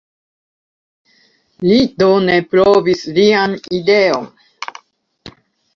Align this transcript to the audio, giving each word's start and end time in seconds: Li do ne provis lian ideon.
Li 1.67 1.77
do 2.03 2.09
ne 2.25 2.39
provis 2.55 3.05
lian 3.19 3.55
ideon. 3.83 4.29